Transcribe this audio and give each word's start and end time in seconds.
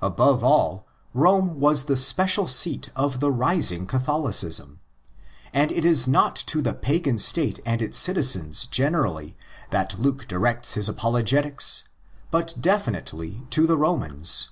Above 0.00 0.44
all, 0.44 0.86
Rome 1.12 1.58
was 1.58 1.86
the 1.86 1.96
special 1.96 2.46
seat 2.46 2.88
of 2.94 3.18
the 3.18 3.32
rising 3.32 3.84
Catholicism; 3.84 4.78
and 5.52 5.72
it 5.72 5.84
is 5.84 6.06
not 6.06 6.36
to 6.36 6.62
the 6.62 6.72
pagan 6.72 7.18
State 7.18 7.58
and 7.66 7.82
its 7.82 7.98
citizens 7.98 8.68
generally 8.68 9.36
that 9.70 9.98
Luke 9.98 10.28
directs 10.28 10.74
his 10.74 10.88
apologetics, 10.88 11.88
but 12.30 12.54
definitely 12.60 13.44
to 13.50 13.66
the 13.66 13.76
Romans. 13.76 14.50